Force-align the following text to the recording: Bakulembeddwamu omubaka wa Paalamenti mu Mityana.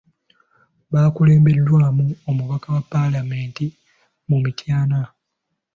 Bakulembeddwamu 0.93 2.05
omubaka 2.29 2.67
wa 2.75 2.83
Paalamenti 2.91 3.65
mu 4.29 4.37
Mityana. 4.43 4.99